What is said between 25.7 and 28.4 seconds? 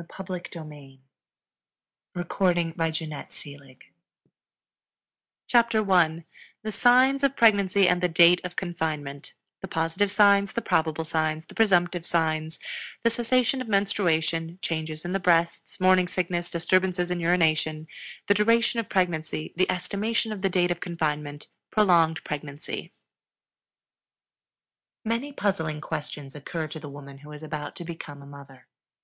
questions occur to the woman who is about to become a